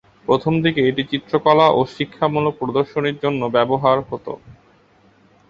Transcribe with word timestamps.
প্রথম 0.27 0.53
দিকে 0.63 0.81
এটি 0.89 1.03
চিত্রকলা 1.11 1.67
ও 1.71 1.81
শিক্ষামূলক 1.95 2.53
প্রদর্শনীর 2.61 3.17
জন্য 3.23 3.41
ব্যবহার 3.55 3.97
হত। 4.09 4.27